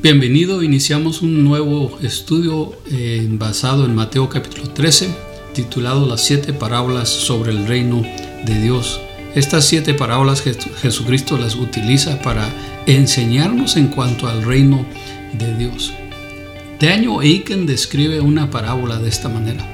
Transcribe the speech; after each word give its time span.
Bienvenido, 0.00 0.62
iniciamos 0.62 1.22
un 1.22 1.42
nuevo 1.42 1.98
estudio 2.00 2.72
eh, 2.88 3.26
basado 3.32 3.84
en 3.84 3.96
Mateo 3.96 4.28
capítulo 4.28 4.70
13, 4.70 5.08
titulado 5.54 6.06
Las 6.06 6.20
siete 6.20 6.52
parábolas 6.52 7.08
sobre 7.08 7.50
el 7.50 7.66
reino 7.66 8.06
de 8.44 8.62
Dios. 8.62 9.00
Estas 9.34 9.66
siete 9.66 9.94
parábolas 9.94 10.40
Jesucristo 10.40 11.36
las 11.36 11.56
utiliza 11.56 12.22
para 12.22 12.48
enseñarnos 12.86 13.76
en 13.76 13.88
cuanto 13.88 14.28
al 14.28 14.44
reino 14.44 14.86
de 15.32 15.56
Dios. 15.56 15.92
Daniel 16.78 17.18
Aiken 17.20 17.66
describe 17.66 18.20
una 18.20 18.50
parábola 18.50 19.00
de 19.00 19.08
esta 19.08 19.28
manera. 19.28 19.66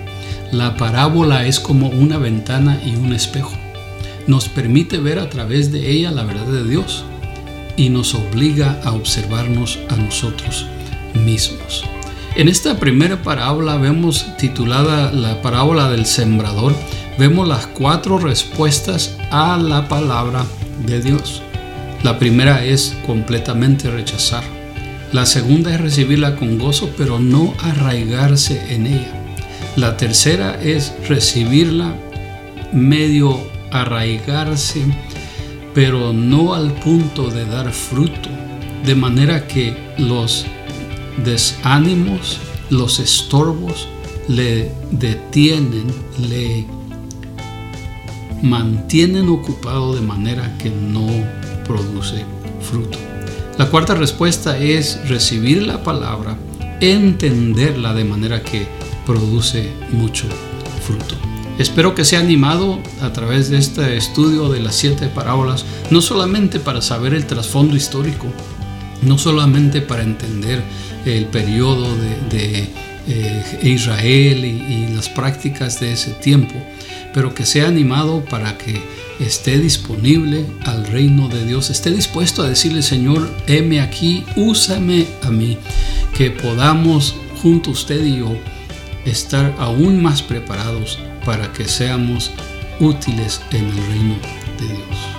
La 0.53 0.79
parábola 0.79 1.47
es 1.47 1.61
como 1.61 1.91
una 1.91 2.17
ventana 2.17 2.81
y 2.83 2.97
un 2.97 3.13
espejo. 3.13 3.53
Nos 4.27 4.49
permite 4.49 4.97
ver 4.97 5.19
a 5.19 5.29
través 5.29 5.71
de 5.71 5.91
ella 5.91 6.11
la 6.11 6.25
verdad 6.25 6.47
de 6.47 6.65
Dios 6.65 7.05
y 7.77 7.89
nos 7.89 8.15
obliga 8.15 8.81
a 8.85 8.93
observarnos 8.93 9.79
a 9.89 9.97
nosotros 9.97 10.67
mismos. 11.15 11.85
En 12.37 12.49
esta 12.49 12.79
primera 12.79 13.23
parábola 13.23 13.77
vemos 13.77 14.27
titulada 14.39 15.13
la 15.13 15.41
parábola 15.41 15.89
del 15.91 16.05
sembrador, 16.05 16.75
vemos 17.19 17.47
las 17.47 17.67
cuatro 17.69 18.19
respuestas 18.19 19.17
a 19.31 19.57
la 19.57 19.89
palabra 19.89 20.45
de 20.87 21.01
Dios. 21.01 21.43
La 22.03 22.19
primera 22.19 22.65
es 22.65 22.97
completamente 23.07 23.91
rechazar. 23.91 24.43
La 25.13 25.27
segunda 25.27 25.73
es 25.73 25.81
recibirla 25.81 26.35
con 26.35 26.59
gozo, 26.59 26.91
pero 26.99 27.21
no 27.21 27.55
arraigarse 27.63 28.75
en 28.75 28.89
ella. 28.89 29.13
La 29.77 29.97
tercera 29.97 30.59
es 30.61 30.93
recibirla 31.09 31.95
medio 32.73 33.41
arraigarse 33.71 34.85
pero 35.75 36.13
no 36.13 36.55
al 36.55 36.73
punto 36.73 37.29
de 37.29 37.45
dar 37.45 37.73
fruto, 37.73 38.31
de 38.85 38.95
manera 38.95 39.47
que 39.47 39.77
los 39.99 40.47
desánimos, 41.25 42.39
los 42.71 43.01
estorbos 43.01 43.89
le 44.29 44.71
detienen, 44.91 45.87
le 46.29 46.65
mantienen 48.43 49.29
ocupado 49.29 49.95
de 49.95 50.01
manera 50.01 50.57
que 50.59 50.71
no 50.71 51.07
produce 51.67 52.25
fruto. 52.61 52.99
La 53.59 53.67
cuarta 53.71 53.95
respuesta 53.95 54.59
es 54.59 55.09
recibir 55.09 55.63
la 55.63 55.83
palabra, 55.83 56.37
entenderla 56.81 57.95
de 57.95 58.05
manera 58.05 58.43
que 58.43 58.67
produce 59.07 59.71
mucho 59.93 60.27
fruto. 60.87 61.34
Espero 61.59 61.95
que 61.95 62.05
sea 62.05 62.19
animado 62.19 62.81
a 63.01 63.13
través 63.13 63.49
de 63.49 63.59
este 63.59 63.97
estudio 63.97 64.49
de 64.49 64.59
las 64.59 64.75
siete 64.75 65.07
parábolas, 65.07 65.65
no 65.91 66.01
solamente 66.01 66.59
para 66.59 66.83
saber 66.83 67.15
el 67.15 67.27
trasfondo 67.27 67.77
histórico, 67.77 68.27
no 69.03 69.19
solamente 69.19 69.81
para 69.81 70.03
entender 70.03 70.63
el 71.05 71.27
periodo 71.27 71.95
de, 72.31 72.69
eh, 73.07 73.61
Israel 73.63 74.45
y, 74.45 74.89
las 74.95 75.09
prácticas 75.09 75.81
de 75.81 75.93
ese 75.93 76.13
tiempo, 76.13 76.55
pero 77.13 77.35
que 77.35 77.45
sea 77.45 77.69
animado 77.69 78.25
para 78.25 78.57
que 78.57 78.81
esté 79.21 79.59
disponible 79.59 80.47
al 80.65 80.87
reino 80.87 81.29
de 81.29 81.45
Dios, 81.45 81.71
esté 81.71 81.91
dispuesto 81.91 82.43
a 82.43 82.49
decirle, 82.49 82.83
Señor, 82.83 83.29
heme 83.47 83.81
aquí, 83.81 84.25
úsame 84.37 85.07
a 85.23 85.31
mí, 85.31 85.59
que 86.17 86.31
podamos 86.31 87.15
junto 87.43 87.71
usted 87.71 88.05
y 88.05 88.19
yo 88.19 88.37
estar 89.05 89.55
aún 89.59 90.03
más 90.03 90.23
preparados 90.23 90.99
para 91.25 91.53
que 91.53 91.67
seamos 91.67 92.31
útiles 92.81 93.41
en 93.51 93.65
el 93.65 93.87
reino 93.89 94.17
de 94.61 94.67
Dios. 94.67 95.15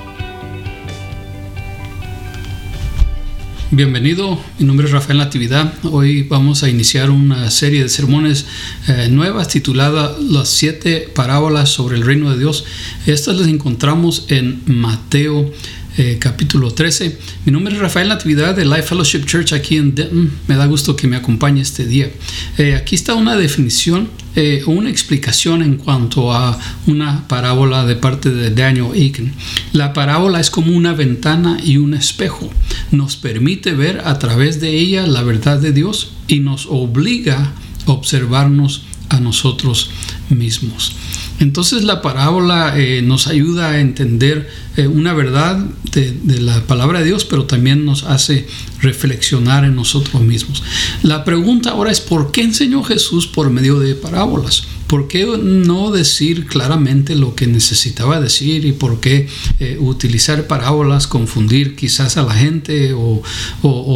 Bienvenido, 3.72 4.40
mi 4.60 4.66
nombre 4.66 4.86
es 4.86 4.94
Rafael 4.94 5.18
Natividad. 5.18 5.74
Hoy 5.84 6.24
vamos 6.24 6.64
a 6.64 6.70
iniciar 6.70 7.10
una 7.10 7.50
serie 7.52 7.84
de 7.84 7.90
sermones 7.90 8.46
eh, 8.88 9.10
nuevas 9.10 9.50
titulada 9.50 10.16
Las 10.20 10.50
siete 10.50 11.10
parábolas 11.14 11.70
sobre 11.70 11.98
el 11.98 12.06
reino 12.06 12.32
de 12.32 12.38
Dios. 12.38 12.64
Estas 13.06 13.36
las 13.36 13.48
encontramos 13.48 14.28
en 14.30 14.62
Mateo 14.66 15.52
eh, 15.98 16.18
capítulo 16.20 16.72
13. 16.74 17.18
Mi 17.46 17.52
nombre 17.52 17.74
es 17.74 17.80
Rafael 17.80 18.10
Natividad 18.10 18.56
de 18.56 18.66
Life 18.66 18.84
Fellowship 18.84 19.26
Church 19.26 19.54
aquí 19.54 19.78
en 19.78 19.96
Denton. 19.96 20.30
Me 20.48 20.56
da 20.56 20.66
gusto 20.66 20.96
que 20.96 21.08
me 21.08 21.16
acompañe 21.16 21.62
este 21.62 21.86
día. 21.86 22.12
Eh, 22.58 22.76
aquí 22.76 22.96
está 22.96 23.14
una 23.14 23.38
definición 23.38 24.10
eh, 24.36 24.64
o 24.66 24.72
una 24.72 24.90
explicación 24.90 25.62
en 25.62 25.78
cuanto 25.78 26.34
a 26.34 26.60
una 26.88 27.26
parábola 27.28 27.86
de 27.86 27.96
parte 27.96 28.30
de 28.30 28.50
Daniel 28.50 28.92
Aiken. 28.94 29.34
La 29.72 29.94
parábola 29.94 30.42
es 30.42 30.50
como 30.50 30.76
una 30.76 30.94
ventana 30.94 31.58
y 31.64 31.78
un 31.78 31.94
espejo. 31.94 32.50
Nos 32.92 33.16
permite 33.16 33.72
ver 33.74 34.02
a 34.04 34.20
través 34.20 34.60
de 34.60 34.78
ella 34.78 35.08
la 35.08 35.24
verdad 35.24 35.60
de 35.60 35.72
Dios 35.72 36.12
y 36.28 36.40
nos 36.40 36.66
obliga 36.66 37.54
a 37.86 37.92
observarnos 37.92 38.84
a 39.10 39.20
nosotros 39.20 39.92
mismos. 40.30 40.96
Entonces 41.40 41.84
la 41.84 42.02
parábola 42.02 42.78
eh, 42.78 43.02
nos 43.02 43.28
ayuda 43.28 43.72
a 43.72 43.80
entender 43.82 44.50
eh, 44.78 44.88
una 44.88 45.14
verdad 45.14 45.58
de, 45.92 46.16
la 46.40 46.62
palabra 46.66 47.00
de 47.00 47.06
Dios, 47.06 47.26
pero 47.26 47.46
también 47.46 47.86
nos 47.86 48.04
hace 48.04 48.48
reflexionar 48.82 49.66
en 49.66 49.76
nosotros 49.76 50.22
mismos. 50.22 50.64
La 51.04 51.26
pregunta 51.26 51.72
ahora 51.72 51.92
es, 51.92 52.00
¿por 52.00 52.32
qué 52.32 52.42
enseñó 52.42 52.84
Jesús 52.84 53.28
por 53.28 53.50
medio 53.50 53.80
de 53.80 53.96
parábolas? 53.96 54.64
¿Por 54.88 55.08
qué 55.08 55.26
no 55.26 55.92
decir 55.92 56.46
claramente 56.46 57.16
lo 57.16 57.36
que 57.36 57.48
necesitaba 57.48 58.22
decir 58.22 58.66
y 58.66 58.72
por 58.72 59.00
qué 59.00 59.28
eh, 59.60 59.78
utilizar 59.80 60.48
parábolas, 60.48 61.08
confundir 61.08 61.76
quizás 61.76 62.18
a 62.18 62.24
la 62.24 62.34
gente 62.34 62.94
o, 62.94 63.24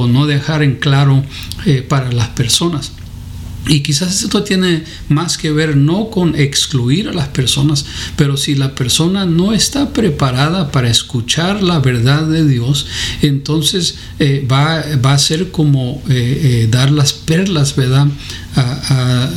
no 0.08 0.26
dejar 0.26 0.64
en 0.64 0.76
claro 0.76 1.24
para 1.88 2.12
las 2.12 2.30
personas? 2.30 2.94
Y 3.68 3.82
quizás 3.82 4.24
esto 4.24 4.44
tiene 4.44 4.84
más 5.10 5.38
que 5.38 5.52
ver 5.52 5.78
no 5.78 6.10
con 6.10 6.36
excluir 6.36 7.10
a 7.10 7.14
las 7.14 7.28
personas, 7.28 7.86
pero 8.16 8.36
si 8.36 8.56
la 8.56 8.74
persona 8.74 9.26
no 9.26 9.54
está 9.54 9.94
preparada 9.94 10.72
para 10.72 10.90
escuchar 10.90 11.62
la 11.62 11.80
verdad 11.80 12.24
de 12.26 12.48
Dios, 12.48 12.88
entonces 13.22 13.98
eh, 14.18 14.48
va, 14.50 14.84
va, 15.06 15.14
a 15.14 15.20
ser 15.20 15.52
como 15.52 16.02
eh, 16.10 16.64
eh, 16.64 16.68
dar 16.72 16.90
las 16.90 17.14
perlas, 17.14 17.76
¿verdad? 17.76 18.08
A, 18.56 19.30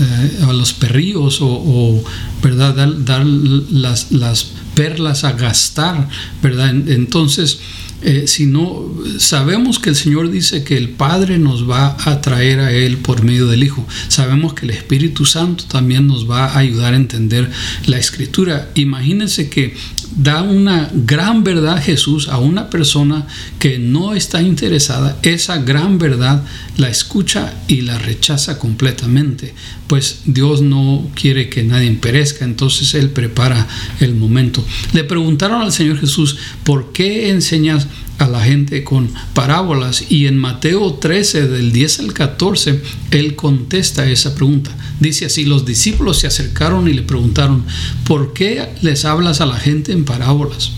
los 0.53 0.73
perrillos 0.73 1.39
o, 1.41 2.03
¿verdad? 2.43 2.75
Dar, 2.99 3.27
las, 3.27 4.13
las 4.13 4.53
perlas 4.75 5.25
a 5.25 5.33
gastar, 5.33 6.09
¿verdad? 6.43 6.71
Entonces, 6.71 7.59
eh, 8.05 8.25
sino 8.27 8.93
sabemos 9.19 9.79
que 9.79 9.91
el 9.91 9.97
Señor 9.97 10.31
dice 10.31 10.65
que 10.65 10.77
el 10.77 10.89
Padre 10.89 11.39
nos 11.39 11.69
va 11.69 11.97
a 12.05 12.21
traer 12.21 12.61
a 12.61 12.73
Él 12.73 12.99
por 12.99 13.23
medio 13.23 13.47
del 13.47 13.63
Hijo. 13.63 13.87
Sabemos 14.09 14.55
que 14.55 14.67
el 14.67 14.71
Espíritu 14.71 15.25
Santo 15.25 15.65
también 15.65 16.07
nos 16.07 16.29
va 16.29 16.47
a 16.47 16.59
ayudar 16.59 16.95
a 16.95 16.97
entender 16.97 17.51
la 17.87 17.99
Escritura. 17.99 18.71
Imagínense 18.75 19.49
que 19.49 19.75
da 20.17 20.43
una 20.43 20.91
gran 20.93 21.45
verdad 21.45 21.83
Jesús 21.83 22.29
a 22.29 22.39
una 22.39 22.71
persona 22.71 23.27
que 23.59 23.79
no 23.79 24.15
está 24.15 24.43
interesada, 24.43 25.19
esa 25.23 25.59
gran 25.59 25.99
verdad 25.99 26.45
la 26.77 26.89
escucha 26.89 27.55
y 27.69 27.83
la 27.83 27.99
rechaza 27.99 28.59
completamente, 28.59 29.55
pues 29.87 30.23
Dios 30.25 30.63
no 30.63 31.09
quiere 31.15 31.49
que 31.49 31.63
nadie 31.63 31.91
perezca, 31.93 32.45
entonces 32.45 32.95
Él 32.95 33.11
prepara 33.11 33.67
el 34.01 34.15
momento. 34.15 34.65
Le 34.93 35.05
preguntaron 35.05 35.63
al 35.63 35.73
Señor 35.73 35.99
Jesús, 35.99 36.37
¿por 36.65 36.93
qué 36.93 37.31
enseñas 37.31 37.87
a 38.23 38.29
la 38.29 38.43
gente 38.43 38.85
con 38.85 39.11
parábolas? 39.35 40.05
Y 40.09 40.27
en 40.27 40.39
Mateo 40.39 40.95
13, 40.95 41.49
del 41.49 41.73
10 41.73 42.01
al 42.01 42.13
14, 42.13 42.81
Él 43.11 43.37
contesta 43.37 44.09
esa 44.09 44.35
pregunta. 44.35 44.71
Dice 45.01 45.27
así, 45.27 45.45
los 45.45 45.65
discípulos 45.65 46.19
se 46.19 46.27
acercaron 46.27 46.89
y 46.89 46.93
le 46.93 47.03
preguntaron, 47.03 47.65
¿por 48.05 48.33
qué 48.33 48.69
les 48.83 49.05
hablas 49.05 49.41
a 49.41 49.47
la 49.47 49.57
gente 49.57 49.93
en 49.93 50.05
parábolas? 50.05 50.73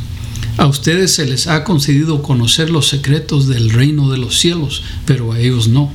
A 0.56 0.66
ustedes 0.66 1.12
se 1.12 1.27
les 1.27 1.47
ha 1.47 1.65
concedido 1.65 2.22
conocer 2.22 2.71
los 2.71 2.89
secretos 2.89 3.48
del 3.48 3.71
reino 3.71 4.10
de 4.10 4.19
los 4.19 4.39
cielos, 4.39 4.83
pero 5.04 5.33
a 5.33 5.41
ellos 5.41 5.69
no. 5.69 5.92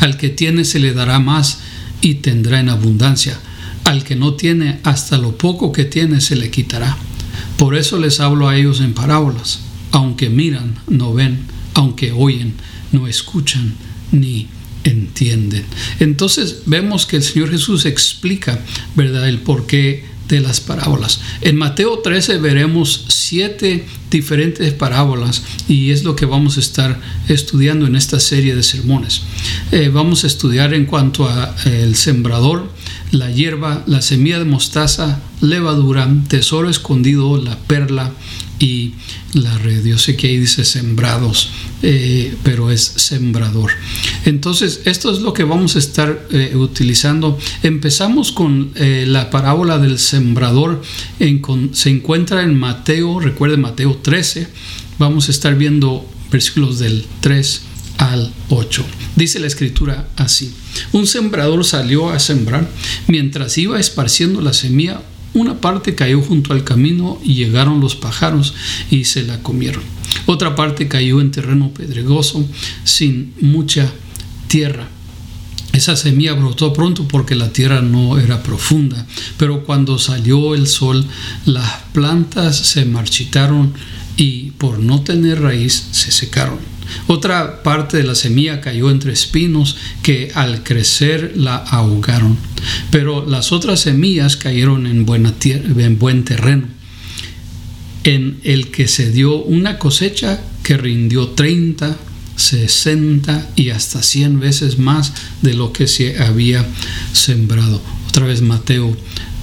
Al 0.00 0.16
que 0.16 0.28
tiene 0.28 0.64
se 0.64 0.78
le 0.78 0.92
dará 0.92 1.18
más 1.18 1.60
y 2.00 2.16
tendrá 2.16 2.60
en 2.60 2.68
abundancia. 2.68 3.38
Al 3.84 4.04
que 4.04 4.16
no 4.16 4.34
tiene, 4.34 4.80
hasta 4.84 5.16
lo 5.16 5.36
poco 5.38 5.72
que 5.72 5.84
tiene 5.84 6.20
se 6.20 6.36
le 6.36 6.50
quitará. 6.50 6.96
Por 7.56 7.74
eso 7.74 7.98
les 7.98 8.20
hablo 8.20 8.48
a 8.48 8.56
ellos 8.56 8.80
en 8.80 8.92
parábolas. 8.92 9.60
Aunque 9.92 10.28
miran, 10.30 10.76
no 10.88 11.14
ven. 11.14 11.40
Aunque 11.74 12.12
oyen, 12.12 12.54
no 12.92 13.06
escuchan 13.06 13.74
ni 14.12 14.48
entienden. 14.84 15.64
Entonces 16.00 16.62
vemos 16.66 17.06
que 17.06 17.16
el 17.16 17.22
Señor 17.22 17.50
Jesús 17.50 17.86
explica, 17.86 18.60
¿verdad?, 18.94 19.28
el 19.28 19.38
porqué 19.38 20.04
de 20.28 20.40
las 20.40 20.60
parábolas. 20.60 21.20
En 21.40 21.56
Mateo 21.56 22.00
13 22.00 22.38
veremos 22.38 23.06
siete 23.08 23.86
diferentes 24.10 24.72
parábolas 24.74 25.42
y 25.68 25.90
es 25.90 26.04
lo 26.04 26.16
que 26.16 26.26
vamos 26.26 26.58
a 26.58 26.60
estar 26.60 27.00
estudiando 27.28 27.86
en 27.86 27.96
esta 27.96 28.20
serie 28.20 28.54
de 28.54 28.62
sermones. 28.62 29.22
Eh, 29.72 29.90
vamos 29.92 30.24
a 30.24 30.26
estudiar 30.26 30.74
en 30.74 30.84
cuanto 30.84 31.28
a 31.28 31.56
eh, 31.64 31.80
el 31.82 31.96
sembrador, 31.96 32.70
la 33.10 33.30
hierba, 33.30 33.84
la 33.86 34.02
semilla 34.02 34.38
de 34.38 34.44
mostaza, 34.44 35.20
levadura, 35.40 36.08
tesoro 36.28 36.68
escondido, 36.68 37.38
la 37.38 37.58
perla 37.58 38.12
y 38.58 38.92
la 39.34 39.56
red. 39.58 39.84
Yo 39.84 39.98
sé 39.98 40.16
que 40.16 40.28
ahí 40.28 40.38
dice 40.38 40.64
sembrados, 40.64 41.50
eh, 41.82 42.34
pero 42.42 42.70
es 42.70 42.82
sembrador. 42.82 43.70
Entonces, 44.24 44.82
esto 44.84 45.12
es 45.12 45.20
lo 45.20 45.32
que 45.32 45.44
vamos 45.44 45.76
a 45.76 45.78
estar 45.78 46.26
eh, 46.30 46.54
utilizando. 46.56 47.38
Empezamos 47.62 48.32
con 48.32 48.72
eh, 48.74 49.04
la 49.06 49.30
parábola 49.30 49.78
del 49.78 49.98
sembrador. 49.98 50.82
se 51.72 51.90
encuentra 51.90 52.42
en 52.42 52.58
Mateo, 52.58 53.20
recuerde 53.20 53.56
Mateo 53.56 53.96
13. 53.96 54.48
Vamos 54.98 55.28
a 55.28 55.30
estar 55.30 55.54
viendo 55.56 56.08
versículos 56.30 56.78
del 56.78 57.06
3 57.20 57.62
al 57.98 58.32
8. 58.48 58.84
Dice 59.16 59.38
la 59.40 59.46
escritura 59.46 60.08
así. 60.16 60.52
Un 60.92 61.06
sembrador 61.06 61.64
salió 61.64 62.10
a 62.10 62.18
sembrar. 62.18 62.68
Mientras 63.06 63.58
iba 63.58 63.78
esparciendo 63.78 64.40
la 64.40 64.52
semilla, 64.52 65.02
una 65.40 65.60
parte 65.60 65.94
cayó 65.94 66.20
junto 66.20 66.52
al 66.52 66.64
camino 66.64 67.18
y 67.22 67.34
llegaron 67.34 67.80
los 67.80 67.96
pájaros 67.96 68.54
y 68.90 69.04
se 69.04 69.22
la 69.22 69.42
comieron. 69.42 69.82
Otra 70.26 70.54
parte 70.54 70.88
cayó 70.88 71.20
en 71.20 71.30
terreno 71.30 71.70
pedregoso 71.70 72.46
sin 72.84 73.34
mucha 73.40 73.90
tierra. 74.46 74.88
Esa 75.72 75.96
semilla 75.96 76.32
brotó 76.32 76.72
pronto 76.72 77.06
porque 77.06 77.34
la 77.34 77.52
tierra 77.52 77.82
no 77.82 78.18
era 78.18 78.42
profunda, 78.42 79.06
pero 79.36 79.64
cuando 79.64 79.98
salió 79.98 80.54
el 80.54 80.66
sol 80.66 81.04
las 81.44 81.82
plantas 81.92 82.56
se 82.56 82.84
marchitaron 82.84 83.72
y 84.16 84.50
por 84.52 84.80
no 84.80 85.02
tener 85.02 85.40
raíz 85.40 85.88
se 85.92 86.10
secaron. 86.10 86.58
Otra 87.06 87.62
parte 87.62 87.96
de 87.96 88.04
la 88.04 88.14
semilla 88.14 88.60
cayó 88.60 88.90
entre 88.90 89.12
espinos 89.12 89.76
que 90.02 90.30
al 90.34 90.62
crecer 90.62 91.32
la 91.36 91.56
ahogaron. 91.56 92.36
Pero 92.90 93.26
las 93.26 93.52
otras 93.52 93.80
semillas 93.80 94.36
cayeron 94.36 94.86
en, 94.86 95.06
buena 95.06 95.34
en 95.42 95.98
buen 95.98 96.24
terreno, 96.24 96.66
en 98.04 98.40
el 98.44 98.70
que 98.70 98.88
se 98.88 99.10
dio 99.10 99.36
una 99.36 99.78
cosecha 99.78 100.40
que 100.62 100.76
rindió 100.76 101.28
30, 101.28 101.96
60 102.36 103.50
y 103.56 103.70
hasta 103.70 104.02
100 104.02 104.40
veces 104.40 104.78
más 104.78 105.12
de 105.42 105.54
lo 105.54 105.72
que 105.72 105.86
se 105.86 106.22
había 106.22 106.66
sembrado. 107.12 107.82
Otra 108.08 108.26
vez 108.26 108.42
Mateo 108.42 108.96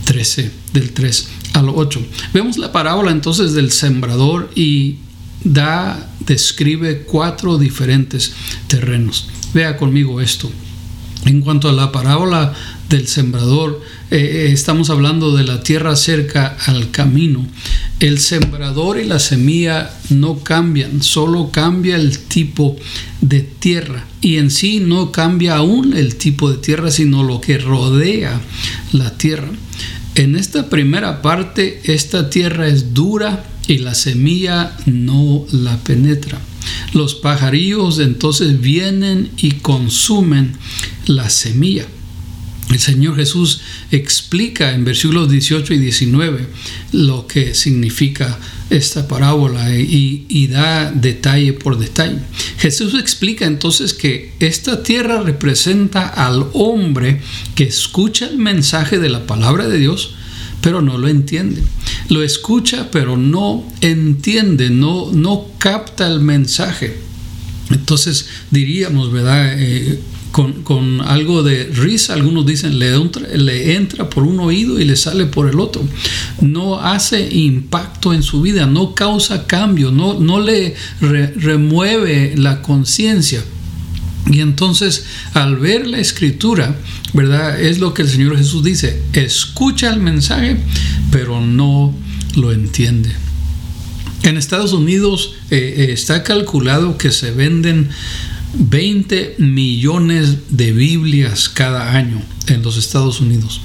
13, 0.05 0.51
del 0.73 0.91
3 0.91 1.27
al 1.53 1.69
8. 1.69 2.05
Vemos 2.33 2.57
la 2.57 2.71
parábola 2.71 3.11
entonces 3.11 3.53
del 3.53 3.71
sembrador 3.71 4.51
y 4.55 4.97
da, 5.43 6.09
describe 6.25 7.01
cuatro 7.01 7.57
diferentes 7.57 8.33
terrenos. 8.67 9.27
Vea 9.53 9.77
conmigo 9.77 10.21
esto. 10.21 10.51
En 11.25 11.41
cuanto 11.41 11.69
a 11.69 11.73
la 11.73 11.91
parábola 11.91 12.53
del 12.87 13.07
sembrador, 13.07 13.81
eh, 14.11 14.17
eh, 14.17 14.51
estamos 14.51 14.91
hablando 14.91 15.35
de 15.35 15.43
la 15.43 15.63
tierra 15.63 15.95
cerca 15.95 16.55
al 16.67 16.91
camino. 16.91 17.47
El 17.99 18.19
sembrador 18.19 18.99
y 18.99 19.05
la 19.05 19.17
semilla 19.17 19.89
no 20.09 20.39
cambian, 20.39 21.01
solo 21.01 21.49
cambia 21.49 21.95
el 21.95 22.19
tipo 22.19 22.77
de 23.21 23.41
tierra. 23.41 24.05
Y 24.21 24.37
en 24.37 24.51
sí 24.51 24.79
no 24.79 25.11
cambia 25.11 25.55
aún 25.55 25.95
el 25.95 26.15
tipo 26.15 26.51
de 26.51 26.57
tierra, 26.57 26.91
sino 26.91 27.23
lo 27.23 27.41
que 27.41 27.57
rodea 27.57 28.39
la 28.91 29.17
tierra. 29.17 29.49
En 30.13 30.35
esta 30.35 30.69
primera 30.69 31.21
parte, 31.23 31.81
esta 31.85 32.29
tierra 32.29 32.67
es 32.67 32.93
dura, 32.93 33.45
y 33.67 33.79
la 33.79 33.95
semilla 33.95 34.75
no 34.85 35.45
la 35.51 35.77
penetra. 35.77 36.39
Los 36.93 37.15
pajarillos 37.15 37.99
entonces 37.99 38.59
vienen 38.59 39.29
y 39.37 39.51
consumen 39.51 40.53
la 41.05 41.29
semilla. 41.29 41.85
El 42.71 42.79
Señor 42.79 43.15
Jesús 43.15 43.61
explica 43.91 44.73
en 44.73 44.85
versículos 44.85 45.29
18 45.29 45.75
y 45.75 45.77
19 45.77 46.47
lo 46.93 47.27
que 47.27 47.53
significa 47.53 48.39
esta 48.71 49.07
parábola 49.07 49.77
y, 49.77 50.25
y, 50.27 50.47
da 50.47 50.91
detalle 50.91 51.53
por 51.53 51.77
detalle. 51.77 52.17
Jesús 52.57 52.95
explica 52.95 53.45
entonces 53.45 53.93
que 53.93 54.33
esta 54.39 54.81
tierra 54.81 55.21
representa 55.21 56.07
al 56.07 56.47
hombre 56.53 57.21
que 57.53 57.65
escucha 57.65 58.27
el 58.27 58.39
mensaje 58.39 58.97
de 58.97 59.09
la 59.09 59.27
palabra 59.27 59.67
de 59.67 59.77
Dios, 59.77 60.15
pero 60.65 60.81
no 60.81 60.97
lo 60.97 61.07
entiende. 61.07 61.61
Lo 62.09 62.23
escucha, 62.23 62.89
pero 62.91 63.17
no 63.17 63.63
entiende, 63.81 64.71
no, 64.71 65.11
no 65.13 65.45
capta 65.59 66.07
el 66.07 66.21
mensaje. 66.21 66.97
Entonces 67.69 68.27
diríamos, 68.49 69.11
¿verdad? 69.11 69.61
Eh, 69.61 69.99
con, 70.31 71.01
algo 71.01 71.43
de 71.43 71.65
risa, 71.65 72.15
algunos 72.15 72.47
dicen, 72.47 72.79
le 72.79 72.95
entra, 72.95 73.27
le 73.27 73.75
entra 73.75 74.09
por 74.09 74.23
un 74.23 74.39
oído 74.39 74.79
y 74.79 74.85
le 74.85 74.95
sale 74.95 75.27
por 75.27 75.47
el 75.47 75.59
otro. 75.59 75.83
No 76.41 76.79
hace 76.79 77.29
impacto 77.31 78.11
en 78.11 78.23
su 78.23 78.41
vida, 78.41 78.65
no 78.65 78.95
causa 78.95 79.45
cambio, 79.45 79.91
no, 79.91 80.19
no 80.19 80.39
le 80.39 80.73
remueve 80.99 82.33
la 82.37 82.63
conciencia. 82.63 83.43
Y 84.31 84.39
entonces 84.41 85.05
al 85.33 85.57
ver 85.57 85.87
la 85.87 85.99
escritura, 85.99 86.75
¿verdad? 87.13 87.61
Es 87.61 87.79
lo 87.79 87.93
que 87.93 88.01
el 88.01 88.09
Señor 88.09 88.37
Jesús 88.37 88.63
dice, 88.63 89.01
escucha 89.13 89.93
el 89.93 89.99
mensaje, 89.99 90.57
pero 91.11 91.41
no 91.41 91.93
lo 92.35 92.51
entiende. 92.51 93.11
En 94.23 94.37
Estados 94.37 94.73
Unidos 94.73 95.35
eh, 95.51 95.75
eh, 95.77 95.91
está 95.91 96.23
calculado 96.23 96.97
que 96.97 97.11
se 97.11 97.31
venden 97.31 97.89
20 98.57 99.35
millones 99.37 100.37
de 100.49 100.71
Biblias 100.71 101.49
cada 101.49 101.93
año 101.93 102.21
en 102.47 102.63
los 102.63 102.77
Estados 102.77 103.21
Unidos. 103.21 103.61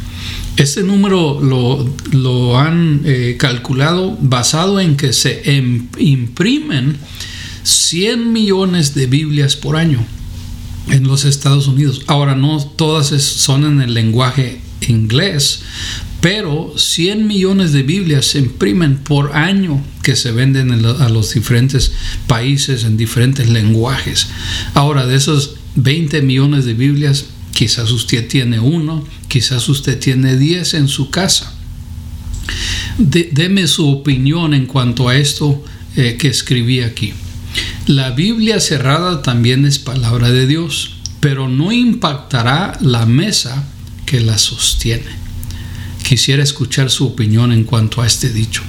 Este 0.56 0.82
número 0.82 1.40
lo, 1.40 2.58
han 2.58 3.00
eh, 3.06 3.36
calculado 3.38 4.18
basado 4.20 4.80
en 4.80 4.96
que 4.96 5.14
se 5.14 5.42
imprimen 5.98 6.98
100 7.62 8.30
millones 8.30 8.94
de 8.94 9.06
Biblias 9.06 9.56
por 9.56 9.76
año 9.76 10.04
en 10.88 11.06
los 11.06 11.24
Estados 11.24 11.68
Unidos. 11.68 12.02
Ahora 12.06 12.34
no 12.34 12.58
todas 12.64 13.08
son 13.08 13.64
en 13.64 13.80
el 13.80 13.94
lenguaje 13.94 14.60
inglés, 14.88 15.62
pero 16.20 16.74
100 16.76 17.26
millones 17.26 17.72
de 17.72 17.82
Biblias 17.82 18.26
se 18.26 18.38
imprimen 18.38 18.98
por 18.98 19.36
año 19.36 19.82
que 20.02 20.16
se 20.16 20.32
venden 20.32 20.72
a 20.72 21.08
los 21.08 21.34
diferentes 21.34 21.92
países 22.26 22.84
en 22.84 22.96
diferentes 22.96 23.48
lenguajes. 23.48 24.28
Ahora, 24.74 25.06
de 25.06 25.16
esos 25.16 25.54
20 25.76 26.22
millones 26.22 26.64
de 26.64 26.74
Biblias, 26.74 27.26
quizás 27.54 27.90
usted 27.90 28.26
tiene 28.28 28.60
uno, 28.60 29.04
quizás 29.28 29.68
usted 29.68 29.98
tiene 29.98 30.36
10 30.36 30.74
en 30.74 30.88
su 30.88 31.10
casa. 31.10 31.54
deme 32.98 33.66
su 33.66 33.88
opinión 33.88 34.52
en 34.52 34.66
cuanto 34.66 35.08
a 35.08 35.16
esto 35.16 35.64
eh, 35.96 36.16
que 36.18 36.28
escribí 36.28 36.80
aquí. 36.80 37.14
La 37.86 38.10
Biblia 38.10 38.60
cerrada 38.60 39.22
también 39.22 39.64
es 39.64 39.78
palabra 39.78 40.30
de 40.30 40.46
Dios, 40.46 40.96
pero 41.20 41.48
no 41.48 41.72
impactará 41.72 42.78
la 42.80 43.06
mesa 43.06 43.64
que 44.06 44.20
la 44.20 44.38
sostiene. 44.38 45.18
Quisiera 46.02 46.42
escuchar 46.42 46.90
su 46.90 47.06
opinión 47.06 47.52
en 47.52 47.64
cuanto 47.64 48.02
a 48.02 48.06
este 48.06 48.30
dicho. 48.30 48.62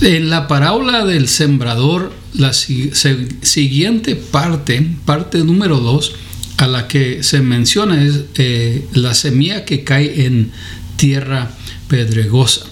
En 0.00 0.30
la 0.30 0.46
parábola 0.46 1.04
del 1.04 1.28
sembrador, 1.28 2.12
la 2.34 2.52
siguiente 2.52 4.14
parte, 4.14 4.86
parte 5.04 5.38
número 5.38 5.78
dos, 5.78 6.12
a 6.58 6.66
la 6.66 6.88
que 6.88 7.22
se 7.22 7.40
menciona 7.40 8.04
es 8.04 8.20
eh, 8.36 8.86
la 8.92 9.14
semilla 9.14 9.64
que 9.64 9.84
cae 9.84 10.26
en 10.26 10.52
tierra 10.96 11.50
pedregosa. 11.88 12.66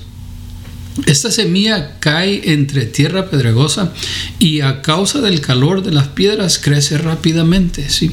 Esta 1.05 1.31
semilla 1.31 1.99
cae 2.01 2.53
entre 2.53 2.87
tierra 2.87 3.29
pedregosa 3.29 3.93
y 4.39 4.63
a 4.63 4.81
causa 4.81 5.21
del 5.21 5.41
calor 5.41 5.83
de 5.83 5.93
las 5.93 6.09
piedras 6.09 6.59
crece 6.59 6.97
rápidamente. 6.97 7.91
¿sí? 7.91 8.13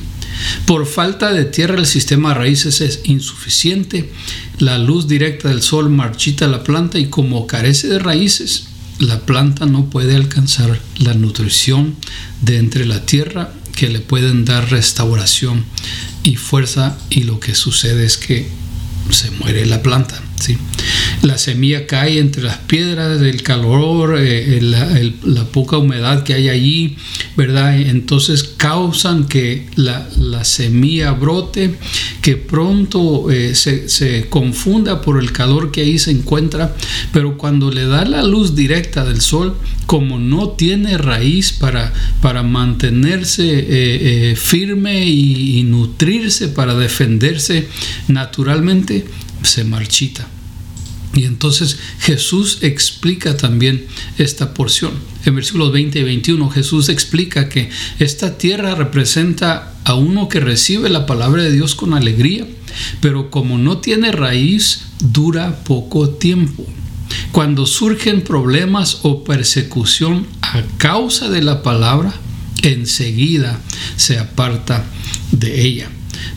Por 0.66 0.86
falta 0.86 1.32
de 1.32 1.46
tierra 1.46 1.80
el 1.80 1.86
sistema 1.86 2.30
de 2.30 2.36
raíces 2.36 2.82
es 2.82 3.02
insuficiente, 3.06 4.12
la 4.60 4.78
luz 4.78 5.08
directa 5.08 5.50
del 5.50 5.62
sol 5.62 5.90
marchita 5.90 6.48
la 6.48 6.63
planta 6.63 7.00
y 7.00 7.06
como 7.06 7.48
carece 7.48 7.88
de 7.88 8.00
raíces, 8.00 8.66
la 9.00 9.22
planta 9.22 9.66
no 9.66 9.90
puede 9.90 10.16
alcanzar 10.16 10.80
la 10.98 11.13
nutrición 11.13 11.96
de 12.42 12.58
entre 12.58 12.86
la 12.86 13.06
tierra 13.06 13.54
que 13.75 13.90
le 13.90 14.00
pueden 14.00 14.46
dar 14.46 14.70
restauración 14.70 15.66
y 16.24 16.36
fuerza 16.36 16.98
y 17.10 17.24
lo 17.24 17.40
que 17.40 17.56
sucede 17.56 18.06
es 18.06 18.18
que 18.18 18.48
se 19.10 19.32
muere 19.32 19.66
la 19.66 19.82
planta. 19.82 20.22
¿sí? 20.40 20.58
La 21.24 21.38
semilla 21.38 21.88
cae 21.88 22.20
entre 22.20 22.44
las 22.44 22.58
piedras, 22.58 23.22
el 23.22 23.44
calor, 23.44 24.18
eh, 24.20 24.60
la 25.24 25.46
poca 25.46 25.77
humedad 25.77 26.24
que 26.24 26.34
hay 26.34 26.50
allí, 26.50 26.98
¿verdad? 27.38 27.80
Entonces 27.80 28.44
causan 28.44 29.30
que 29.30 29.65
la, 29.75 30.44
semilla 30.44 31.13
brote, 31.13 31.75
que 32.22 32.36
pronto 32.36 33.32
eh, 33.32 33.56
se, 33.56 34.27
confunda 34.27 35.00
por 35.00 35.18
el 35.18 35.32
calor 35.32 35.72
que 35.72 35.84
ahí 35.84 35.98
se 35.98 36.12
encuentra, 36.12 36.75
pero 37.13 37.38
cuando 37.38 37.72
le 37.72 37.86
da 37.86 38.03
la 38.03 38.22
luz 38.22 38.53
directa 38.53 39.06
del 39.06 39.22
sol, 39.22 39.56
como 39.86 40.20
no 40.20 40.50
tiene 40.50 40.98
raíz 40.98 41.53
para, 41.53 41.94
para 42.22 42.44
mantenerse 42.44 43.46
eh, 43.48 44.36
firme 44.36 45.08
y 45.08 45.63
nutrirse, 45.63 46.50
para 46.50 46.75
defenderse 46.75 47.70
naturalmente, 48.10 49.06
se 49.42 49.63
marchita. 49.63 50.27
Y 51.15 51.25
entonces 51.25 51.77
Jesús 52.00 52.60
explica 52.62 53.38
también 53.38 53.86
esta 54.17 54.53
porción. 54.53 54.93
En 55.25 55.36
versículos 55.36 55.72
20 55.72 56.00
y 56.00 56.03
21 56.03 56.50
Jesús 56.50 56.89
explica 56.89 57.50
que 57.50 57.70
esta 58.00 58.38
tierra 58.38 58.75
representa 58.75 59.74
a 59.84 59.96
uno 59.96 60.27
que 60.27 60.39
recibe 60.39 60.89
la 60.89 61.05
palabra 61.05 61.43
de 61.43 61.51
Dios 61.51 61.75
con 61.75 61.93
alegría, 61.93 62.48
pero 63.01 63.29
como 63.29 63.58
no 63.58 63.77
tiene 63.77 64.12
raíz, 64.12 64.86
dura 65.00 65.63
poco 65.63 66.10
tiempo. 66.10 66.65
Cuando 67.32 67.65
surgen 67.65 68.22
problemas 68.22 69.00
o 69.03 69.24
persecución 69.24 70.25
a 70.41 70.63
causa 70.77 71.29
de 71.29 71.41
la 71.41 71.62
palabra, 71.62 72.13
enseguida 72.63 73.60
se 73.98 74.17
aparta 74.17 74.86
de 75.32 75.62
ella. 75.62 75.89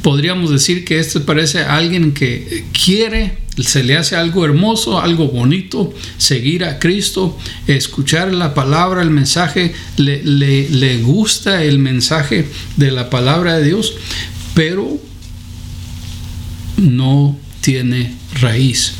Podríamos 0.02 0.50
decir 0.50 0.85
que 0.85 0.99
esto 0.99 1.25
parece 1.25 1.61
alguien 1.61 2.12
que 2.12 2.64
quiere, 2.73 3.38
se 3.59 3.83
le 3.83 3.97
hace 3.97 4.17
algo 4.17 4.45
hermoso, 4.45 5.01
algo 5.01 5.29
bonito, 5.29 5.93
seguir 6.19 6.65
a 6.65 6.79
Cristo, 6.79 7.39
escuchar 7.67 8.33
la 8.33 8.55
palabra, 8.55 9.03
el 9.03 9.11
mensaje, 9.11 9.75
le, 9.97 10.23
le 10.23 10.99
gusta 10.99 11.65
el 11.65 11.79
mensaje 11.79 12.49
de 12.77 12.91
la 12.91 13.09
palabra 13.11 13.59
de 13.59 13.65
Dios, 13.65 13.95
pero 14.55 15.01
no 16.77 17.37
tiene 17.61 18.15
raíz, 18.41 18.93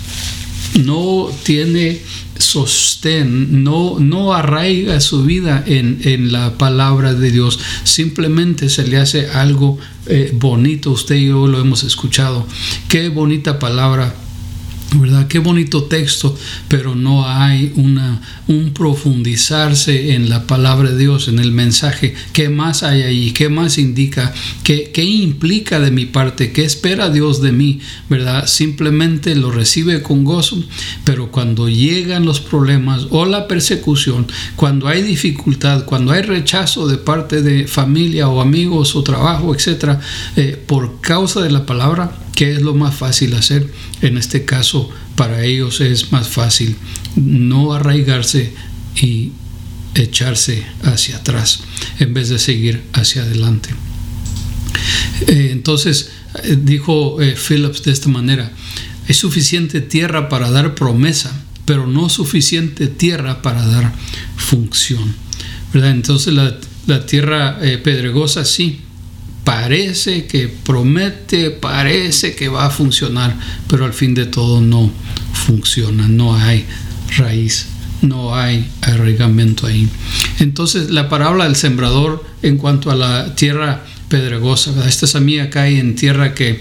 no 0.75 1.31
tiene 1.43 2.01
sostén, 2.39 3.65
no, 3.65 3.99
no 3.99 4.35
arraiga 4.35 5.01
su 5.01 5.25
vida 5.25 5.63
en, 5.67 6.01
en, 6.05 6.33
la 6.33 6.59
palabra 6.59 7.15
de 7.15 7.31
Dios, 7.31 7.59
simplemente 7.85 8.69
se 8.69 8.87
le 8.87 8.99
hace 8.99 9.29
algo 9.29 9.79
eh, 10.07 10.33
bonito, 10.35 10.91
usted 10.91 11.17
y 11.17 11.29
yo 11.29 11.47
lo 11.47 11.61
hemos 11.61 11.85
escuchado, 11.85 12.47
qué 12.89 13.09
bonita 13.09 13.59
palabra 13.59 14.15
¿verdad? 15.01 15.29
Qué 15.29 15.39
bonito 15.39 15.85
texto, 15.85 16.37
pero 16.69 16.95
no 16.95 17.29
hay 17.29 17.73
una, 17.77 18.21
un 18.49 18.73
profundizarse 18.73 20.15
en 20.15 20.29
la 20.29 20.47
palabra 20.47 20.91
de 20.91 20.99
Dios, 20.99 21.29
en 21.29 21.39
el 21.39 21.53
mensaje. 21.53 22.15
¿Qué 22.33 22.49
más 22.49 22.83
hay 22.83 23.03
ahí? 23.03 23.31
¿Qué 23.33 23.49
más 23.49 23.79
indica? 23.79 24.33
¿Qué, 24.65 24.91
qué 24.93 25.05
implica 25.05 25.81
de 25.81 25.91
mi 25.91 26.07
parte? 26.07 26.53
¿Qué 26.53 26.65
espera 26.65 27.11
Dios 27.11 27.41
de 27.43 27.53
mí? 27.53 27.81
¿Verdad? 28.09 28.47
Simplemente 28.47 29.35
lo 29.35 29.51
recibe 29.51 30.03
con 30.03 30.25
gozo, 30.25 30.63
pero 31.05 31.31
cuando 31.31 31.69
llegan 31.69 32.25
los 32.25 32.41
problemas 32.41 33.07
o 33.11 33.25
la 33.25 33.49
persecución, 33.49 34.27
cuando 34.57 34.89
hay 34.89 35.03
dificultad, 35.03 35.85
cuando 35.85 36.13
hay 36.13 36.23
rechazo 36.23 36.87
de 36.87 36.99
parte 36.99 37.43
de 37.43 37.67
familia 37.67 38.29
o 38.29 38.41
amigos 38.41 38.97
o 38.97 39.03
trabajo, 39.03 39.55
etcétera, 39.55 40.01
eh, 40.37 40.61
por 40.67 41.01
causa 41.01 41.41
de 41.41 41.51
la 41.51 41.67
palabra, 41.67 42.13
¿Qué 42.37 42.53
es 42.53 42.61
lo 42.61 42.75
más 42.75 42.95
fácil 42.95 43.35
hacer? 43.35 43.67
En 44.03 44.19
este 44.19 44.45
caso, 44.45 44.91
para 45.17 45.43
ellos 45.43 45.81
es 45.81 46.13
más 46.13 46.29
fácil 46.29 46.77
no 47.17 47.73
arraigarse 47.73 48.53
y 48.95 49.33
echarse 49.95 50.63
hacia 50.83 51.17
atrás 51.17 51.61
en 51.99 52.13
vez 52.13 52.29
de 52.29 52.39
seguir 52.39 52.83
hacia 52.93 53.23
adelante. 53.23 53.71
Eh, 55.29 55.49
entonces, 55.51 56.11
eh, 56.45 56.59
dijo 56.63 57.23
eh, 57.23 57.35
Phillips 57.37 57.83
de 57.83 57.93
esta 57.93 58.11
manera, 58.11 58.53
es 59.09 59.17
suficiente 59.17 59.81
tierra 59.81 60.29
para 60.29 60.51
dar 60.51 60.75
promesa, 60.75 61.33
pero 61.65 61.87
no 61.87 62.11
suficiente 62.11 62.87
tierra 62.87 63.41
para 63.41 63.65
dar 63.67 63.95
función. 64.37 65.15
¿verdad? 65.73 65.93
Entonces 65.93 66.35
la, 66.35 66.55
la 66.87 67.07
tierra 67.07 67.59
pedregosa 67.83 68.45
sí, 68.45 68.81
parece 69.47 70.27
que 70.27 70.49
promete, 70.49 71.53
parece 71.53 72.35
que 72.35 72.49
va 72.49 72.67
a 72.67 72.71
funcionar, 72.71 73.39
pero 73.69 73.85
al 73.85 73.93
fin 73.93 74.13
de 74.13 74.27
todo 74.27 74.61
no 74.61 74.91
funciona, 75.33 76.09
no 76.09 76.35
hay 76.35 76.67
raíz, 77.17 77.69
no 78.03 78.35
hay 78.35 78.69
arraigamiento 78.83 79.69
ahí. 79.69 79.89
Entonces 80.41 80.91
la 80.91 81.09
parábola 81.09 81.45
del 81.45 81.55
sembrador 81.55 82.25
en 82.43 82.57
cuanto 82.57 82.91
a 82.91 82.97
la 82.97 83.37
tierra 83.37 83.85
pedregosa, 84.09 84.73
esta 84.89 85.07
semilla 85.07 85.49
cae 85.49 85.79
en 85.79 85.95
tierra 85.95 86.35
que 86.35 86.61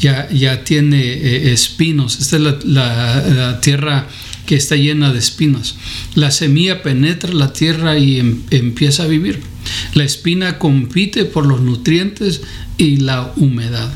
ya, 0.00 0.28
ya 0.30 0.64
tiene 0.64 1.02
eh, 1.02 1.52
espinos, 1.52 2.18
esta 2.18 2.36
es 2.36 2.42
la, 2.64 3.60
tierra 3.60 4.08
que 4.46 4.56
está 4.56 4.76
llena 4.76 5.12
de 5.12 5.18
espinas. 5.18 5.76
La 6.14 6.30
semilla 6.30 6.82
penetra 6.82 7.32
la 7.32 7.52
tierra 7.52 7.98
y 7.98 8.20
em, 8.20 8.42
empieza 8.50 9.04
a 9.04 9.06
vivir 9.06 9.54
la 9.94 10.04
espina 10.04 10.58
compite 10.58 11.24
por 11.24 11.46
los 11.46 11.60
nutrientes 11.60 12.42
y 12.78 12.98
la 12.98 13.32
humedad. 13.36 13.92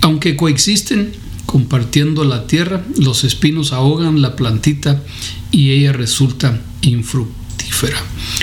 Aunque 0.00 0.36
coexisten 0.36 1.12
compartiendo 1.46 2.24
la 2.24 2.46
tierra, 2.46 2.84
los 2.98 3.24
espinos 3.24 3.72
ahogan 3.72 4.20
la 4.20 4.36
plantita 4.36 5.02
y 5.50 5.70
ella 5.70 5.92
resulta 5.92 6.60
infructífera. 6.82 7.98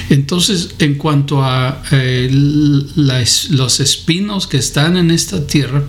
Entonces, 0.10 0.76
en 0.80 0.96
cuanto 0.96 1.44
a 1.44 1.84
eh, 1.92 2.30
los 2.32 3.80
espinos 3.80 4.48
que 4.48 4.58
están 4.58 4.98
en 4.98 5.12
esta 5.12 5.46
tierra, 5.46 5.84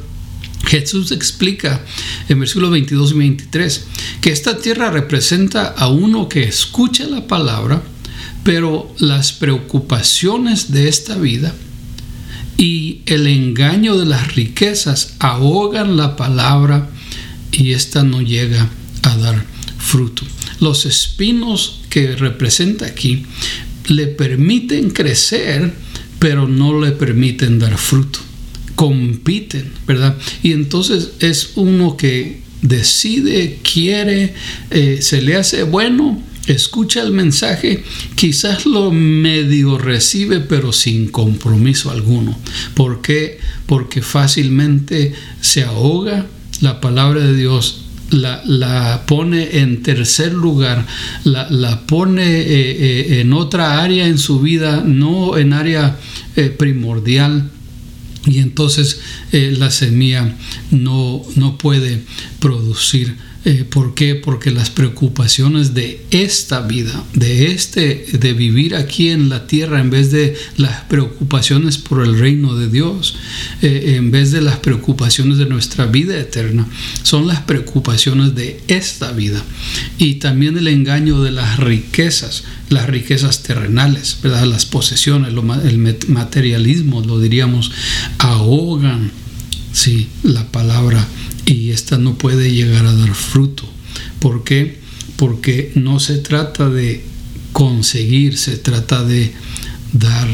Jesús 0.67 1.13
explica 1.13 1.85
en 2.29 2.41
versículos 2.41 2.71
22 2.71 3.13
y 3.13 3.19
23 3.19 3.87
que 4.21 4.31
esta 4.31 4.59
tierra 4.59 4.91
representa 4.91 5.69
a 5.69 5.89
uno 5.89 6.29
que 6.29 6.43
escucha 6.43 7.07
la 7.07 7.27
palabra, 7.27 7.83
pero 8.43 8.93
las 8.99 9.33
preocupaciones 9.33 10.73
de 10.73 10.89
esta 10.89 11.17
vida 11.17 11.55
y 12.57 13.03
el 13.07 13.27
engaño 13.27 13.97
de 13.97 14.07
las 14.07 14.35
riquezas 14.35 15.15
ahogan 15.19 15.97
la 15.97 16.17
palabra 16.17 16.91
y 17.53 17.73
ésta 17.73 18.03
no 18.03 18.21
llega 18.21 18.69
a 19.03 19.17
dar 19.17 19.45
fruto. 19.79 20.25
Los 20.61 20.87
espinos 20.87 21.81
que 21.91 22.17
representa 22.17 22.87
aquí 22.87 23.25
le 23.87 24.07
permiten 24.07 24.91
crecer, 24.91 25.73
pero 26.19 26.49
no 26.49 26.81
le 26.81 26.93
permiten 26.93 27.59
dar 27.59 27.77
fruto. 27.79 28.25
Compiten, 28.76 29.73
¿verdad? 29.87 30.16
Y 30.42 30.52
entonces 30.52 31.14
es 31.18 31.52
uno 31.56 31.97
que 31.97 32.47
decide, 32.62 33.59
quiere, 33.62 34.35
eh, 34.71 34.99
se 35.00 35.23
le 35.23 35.37
hace 35.37 35.62
bueno, 35.64 36.21
escucha 36.47 37.02
el 37.02 37.12
mensaje, 37.12 37.83
quizás 38.14 38.66
lo 38.66 38.90
medio 38.90 39.78
recibe, 39.78 40.40
pero 40.40 40.73
sin 40.73 41.09
compromiso 41.09 41.90
alguno. 41.90 42.38
¿Por 42.75 43.02
qué? 43.02 43.38
Porque 43.66 44.02
fácilmente 44.02 45.14
se 45.40 45.64
ahoga 45.64 46.26
la 46.61 46.80
palabra 46.80 47.21
de 47.21 47.37
Dios. 47.37 47.83
La, 48.11 49.02
pone 49.09 49.59
en 49.59 49.83
tercer 49.83 50.33
lugar, 50.33 50.87
la, 51.25 51.80
pone 51.87 52.23
eh, 52.23 52.45
eh, 52.47 53.21
en 53.21 53.33
otra 53.33 53.83
área 53.83 54.06
en 54.06 54.18
su 54.18 54.38
vida, 54.38 54.85
no 54.87 55.37
en 55.37 55.52
área 55.52 55.99
primordial, 56.56 57.50
y 58.26 58.38
entonces 58.38 59.00
la 59.33 59.71
semilla 59.71 60.37
no, 60.71 61.23
no 61.37 61.59
puede 61.59 62.02
producir 62.40 63.16
eh, 63.49 63.62
¿Por 63.62 63.95
qué? 63.95 64.17
Porque 64.17 64.50
las 64.50 64.71
preocupaciones 64.71 65.73
de 65.73 66.05
esta 66.11 66.62
vida, 66.62 67.05
de 67.15 67.53
este, 67.53 68.05
de 68.19 68.33
vivir 68.33 68.75
aquí 68.75 69.11
en 69.11 69.29
la 69.29 69.47
tierra, 69.47 69.81
en 69.81 69.88
vez 69.88 70.11
de 70.11 70.35
las 70.57 70.81
preocupaciones 70.87 71.79
por 71.79 72.05
el 72.05 72.19
reino 72.19 72.57
de 72.57 72.69
Dios, 72.69 73.15
eh, 73.62 73.95
en 73.99 74.11
vez 74.11 74.33
de 74.33 74.41
las 74.41 74.57
preocupaciones 74.57 75.38
de 75.38 75.47
nuestra 75.47 75.87
vida 75.87 76.19
eterna, 76.19 76.67
son 77.05 77.29
las 77.29 77.43
preocupaciones 77.43 78.35
de 78.35 78.61
esta 78.67 79.12
vida. 79.12 79.41
Y 79.97 80.15
también 80.15 80.59
el 80.59 80.67
engaño 80.67 81.23
de 81.23 81.31
las 81.31 81.61
riquezas, 81.61 82.43
las 82.69 82.88
riquezas 82.88 83.45
terrenales, 83.45 84.19
las 84.25 84.67
posesiones, 84.67 85.33
el 85.65 85.79
materialismo, 86.09 87.00
lo 87.00 87.21
diríamos, 87.21 87.71
ahogan 88.19 89.12
sí, 89.76 90.09
la 90.23 90.50
palabra 90.50 91.07
y 91.47 91.71
esta 91.71 91.97
no 91.97 92.19
puede 92.19 92.53
llegar 92.53 92.85
a 92.87 92.93
dar 92.93 93.15
fruto. 93.15 93.65
¿Por 94.21 94.45
qué? 94.45 94.79
Porque 95.17 95.73
no 95.76 96.00
se 96.00 96.19
trata 96.19 96.69
de 96.69 97.03
conseguir, 97.53 98.37
se 98.37 98.57
trata 98.59 99.05
de 99.05 99.33
dar. 99.93 100.29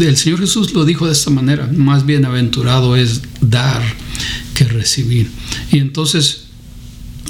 El 0.00 0.16
Señor 0.16 0.40
Jesús 0.40 0.72
lo 0.72 0.84
dijo 0.84 1.06
de 1.06 1.12
esta 1.12 1.30
manera, 1.30 1.66
más 1.66 2.06
bienaventurado 2.06 2.96
es 2.96 3.22
dar 3.40 3.82
que 4.54 4.64
recibir. 4.64 5.28
Y 5.70 5.78
entonces, 5.78 6.44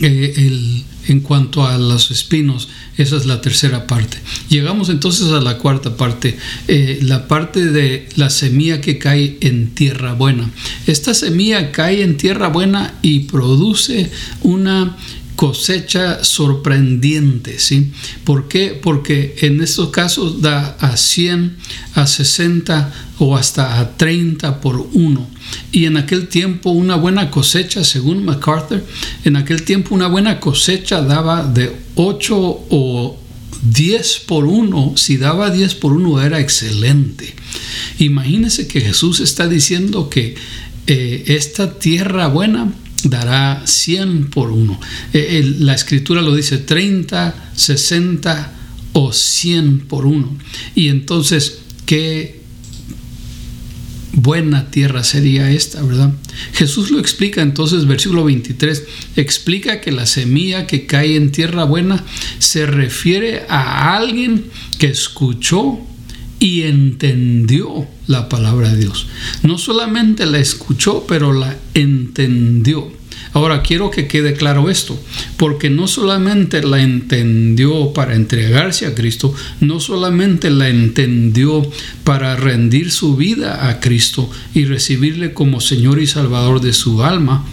eh, 0.00 0.34
el, 0.36 0.84
en 1.08 1.20
cuanto 1.20 1.66
a 1.66 1.78
los 1.78 2.10
espinos, 2.10 2.68
esa 2.96 3.16
es 3.16 3.26
la 3.26 3.40
tercera 3.40 3.86
parte. 3.86 4.18
Llegamos 4.48 4.88
entonces 4.88 5.28
a 5.28 5.40
la 5.40 5.58
cuarta 5.58 5.96
parte, 5.96 6.36
eh, 6.68 6.98
la 7.02 7.28
parte 7.28 7.66
de 7.66 8.08
la 8.16 8.30
semilla 8.30 8.80
que 8.80 8.98
cae 8.98 9.38
en 9.40 9.74
tierra 9.74 10.14
buena. 10.14 10.50
Esta 10.86 11.14
semilla 11.14 11.72
cae 11.72 12.02
en 12.02 12.16
tierra 12.16 12.48
buena 12.48 12.94
y 13.02 13.20
produce 13.20 14.10
una 14.42 14.96
cosecha 15.42 16.22
sorprendente, 16.22 17.58
¿sí? 17.58 17.90
¿Por 18.22 18.46
qué? 18.46 18.78
Porque 18.80 19.34
en 19.40 19.60
estos 19.60 19.88
casos 19.88 20.40
da 20.40 20.76
a 20.78 20.96
100, 20.96 21.56
a 21.96 22.06
60 22.06 22.92
o 23.18 23.36
hasta 23.36 23.80
a 23.80 23.96
30 23.96 24.60
por 24.60 24.76
uno. 24.92 25.28
Y 25.72 25.86
en 25.86 25.96
aquel 25.96 26.28
tiempo 26.28 26.70
una 26.70 26.94
buena 26.94 27.28
cosecha, 27.28 27.82
según 27.82 28.24
MacArthur, 28.24 28.84
en 29.24 29.34
aquel 29.34 29.64
tiempo 29.64 29.96
una 29.96 30.06
buena 30.06 30.38
cosecha 30.38 31.02
daba 31.02 31.42
de 31.42 31.74
8 31.96 32.36
o 32.36 33.18
10 33.62 34.18
por 34.28 34.44
uno. 34.44 34.92
Si 34.94 35.16
daba 35.16 35.50
10 35.50 35.74
por 35.74 35.94
uno 35.94 36.22
era 36.22 36.38
excelente. 36.38 37.34
Imagínense 37.98 38.68
que 38.68 38.80
Jesús 38.80 39.18
está 39.18 39.48
diciendo 39.48 40.08
que 40.08 40.36
eh, 40.86 41.24
esta 41.26 41.80
tierra 41.80 42.28
buena 42.28 42.72
dará 43.04 43.62
100 43.64 44.30
por 44.30 44.50
uno. 44.50 44.78
Eh, 45.12 45.56
la 45.58 45.74
escritura 45.74 46.22
lo 46.22 46.34
dice 46.34 46.58
30, 46.58 47.52
60 47.54 48.52
o 48.92 49.12
100 49.12 49.80
por 49.80 50.06
uno. 50.06 50.36
Y 50.74 50.88
entonces, 50.88 51.60
¿qué 51.86 52.40
buena 54.12 54.70
tierra 54.70 55.04
sería 55.04 55.50
esta, 55.50 55.82
verdad? 55.82 56.12
Jesús 56.52 56.90
lo 56.90 56.98
explica 56.98 57.42
entonces, 57.42 57.86
versículo 57.86 58.24
23, 58.24 58.84
explica 59.16 59.80
que 59.80 59.92
la 59.92 60.06
semilla 60.06 60.66
que 60.66 60.86
cae 60.86 61.16
en 61.16 61.32
tierra 61.32 61.64
buena 61.64 62.04
se 62.38 62.66
refiere 62.66 63.44
a 63.48 63.96
alguien 63.96 64.44
que 64.78 64.88
escuchó 64.88 65.86
y 66.42 66.62
entendió 66.62 67.86
la 68.08 68.28
palabra 68.28 68.70
de 68.70 68.78
Dios. 68.78 69.06
No 69.44 69.58
solamente 69.58 70.26
la 70.26 70.40
escuchó, 70.40 71.04
pero 71.06 71.32
la 71.32 71.56
entendió. 71.72 72.90
Ahora 73.32 73.62
quiero 73.62 73.92
que 73.92 74.08
quede 74.08 74.34
claro 74.34 74.68
esto, 74.68 75.00
porque 75.36 75.70
no 75.70 75.86
solamente 75.86 76.64
la 76.64 76.82
entendió 76.82 77.92
para 77.92 78.16
entregarse 78.16 78.86
a 78.86 78.94
Cristo, 78.96 79.32
no 79.60 79.78
solamente 79.78 80.50
la 80.50 80.68
entendió 80.68 81.62
para 82.02 82.34
rendir 82.34 82.90
su 82.90 83.14
vida 83.14 83.68
a 83.68 83.78
Cristo 83.78 84.28
y 84.52 84.64
recibirle 84.64 85.34
como 85.34 85.60
Señor 85.60 86.00
y 86.00 86.08
Salvador 86.08 86.60
de 86.60 86.72
su 86.72 87.04
alma, 87.04 87.46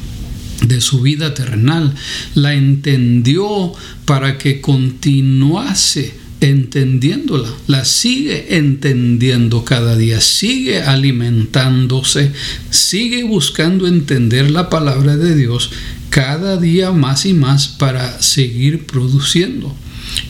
de 0.65 0.81
su 0.81 1.01
vida 1.01 1.35
terrenal, 1.35 1.93
la 2.33 2.55
entendió 2.55 3.71
para 4.05 4.39
que 4.39 4.61
continuase 4.61 6.28
entendiéndola, 6.41 7.49
la 7.67 7.83
sigue 7.85 8.57
entendiendo 8.57 9.65
cada 9.65 9.95
día, 9.97 10.21
sigue 10.21 10.81
alimentándose, 10.81 12.31
sigue 12.69 13.23
buscando 13.23 13.87
entender 13.87 14.49
la 14.51 14.69
palabra 14.69 15.17
de 15.17 15.35
Dios 15.35 15.71
cada 16.09 16.57
día 16.57 16.91
más 16.91 17.25
y 17.25 17.33
más 17.33 17.67
para 17.67 18.21
seguir 18.21 18.85
produciendo. 18.85 19.75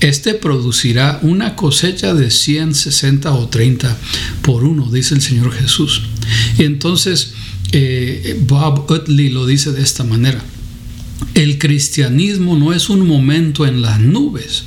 Este 0.01 0.33
producirá 0.33 1.19
una 1.21 1.55
cosecha 1.55 2.13
de 2.13 2.31
100, 2.31 2.75
60 2.75 3.33
o 3.33 3.47
30 3.47 3.97
por 4.41 4.63
uno, 4.63 4.89
dice 4.91 5.15
el 5.15 5.21
Señor 5.21 5.53
Jesús. 5.53 6.01
Y 6.57 6.63
entonces 6.63 7.33
eh, 7.71 8.37
Bob 8.47 8.89
Utley 8.89 9.29
lo 9.29 9.45
dice 9.45 9.71
de 9.71 9.81
esta 9.81 10.03
manera. 10.03 10.43
El 11.33 11.59
cristianismo 11.59 12.57
no 12.57 12.73
es 12.73 12.89
un 12.89 13.07
momento 13.07 13.65
en 13.65 13.81
las 13.81 13.99
nubes, 13.99 14.65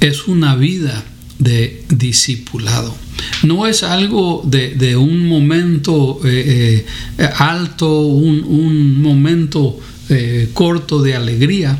es 0.00 0.26
una 0.28 0.56
vida 0.56 1.04
de 1.38 1.84
discipulado. 1.88 2.94
No 3.42 3.66
es 3.66 3.82
algo 3.82 4.42
de, 4.44 4.96
un 4.96 5.26
momento 5.26 6.20
eh, 6.24 6.84
eh, 7.18 7.28
alto, 7.36 8.00
un, 8.02 9.00
momento 9.00 9.78
eh, 10.08 10.48
corto 10.52 11.02
de 11.02 11.14
alegría. 11.14 11.78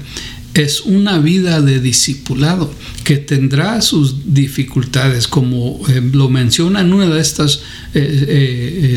Es 0.54 0.80
una 0.80 1.18
vida 1.18 1.60
de 1.60 1.78
discipulado 1.80 2.72
que 3.04 3.16
tendrá 3.16 3.80
sus 3.80 4.34
dificultades, 4.34 5.28
como 5.28 5.80
lo 6.12 6.28
menciona 6.28 6.80
en 6.80 6.92
una 6.92 7.06
de 7.06 7.20
estas 7.20 7.62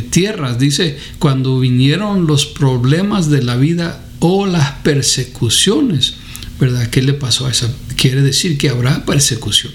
tierras. 0.10 0.58
Dice, 0.58 0.98
cuando 1.20 1.60
vinieron 1.60 2.26
los 2.26 2.48
problemas 2.48 3.30
de 3.30 3.44
la 3.44 3.58
vida 3.58 4.04
o 4.20 4.48
las 4.48 4.72
persecuciones, 4.84 6.16
¿verdad? 6.60 6.88
¿Qué 6.88 7.04
le 7.04 7.14
pasó 7.14 7.46
a 7.46 7.52
esa 7.52 7.72
quiere 8.02 8.24
decir 8.24 8.58
que 8.58 8.70
habrá 8.70 9.06
persecución. 9.06 9.72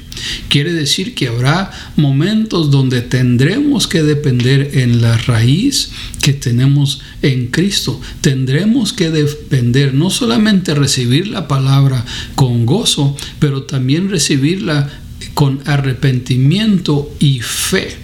Quiere 0.48 0.72
decir 0.72 1.14
que 1.14 1.28
habrá 1.28 1.70
momentos 1.94 2.72
donde 2.72 3.00
tendremos 3.00 3.86
que 3.86 4.02
depender 4.02 4.80
en 4.80 5.00
la 5.00 5.16
raíz 5.16 5.92
que 6.22 6.32
tenemos 6.32 7.02
en 7.22 7.46
Cristo. 7.46 8.00
Tendremos 8.22 8.92
que 8.92 9.10
depender, 9.10 9.94
no 9.94 10.10
solamente 10.10 10.74
recibir 10.74 11.28
la 11.28 11.46
palabra 11.46 12.04
con 12.34 12.66
gozo, 12.66 13.16
pero 13.38 13.62
también 13.62 14.10
recibirla 14.10 14.90
con 15.34 15.60
arrepentimiento 15.64 17.14
y 17.20 17.38
fe. 17.42 17.96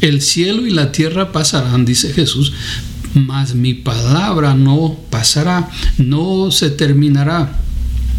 El 0.00 0.20
cielo 0.20 0.66
y 0.66 0.70
la 0.70 0.90
tierra 0.90 1.30
pasarán, 1.30 1.84
dice 1.84 2.12
Jesús, 2.12 2.52
mas 3.14 3.54
mi 3.54 3.74
palabra 3.74 4.54
no 4.54 4.98
pasará, 5.10 5.70
no 5.96 6.50
se 6.50 6.70
terminará 6.70 7.60